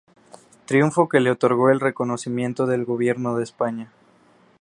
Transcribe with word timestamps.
Triunfo 0.65 1.07
que 1.07 1.19
le 1.19 1.29
otorgó 1.29 1.69
el 1.69 1.79
reconocimiento 1.79 2.65
del 2.65 2.85
Gobierno 2.85 3.37
de 3.37 3.43
España. 3.43 3.91